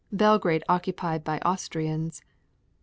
Belgrade 0.11 0.63
occupied 0.67 1.23
by 1.23 1.37
Austrians. 1.41 2.23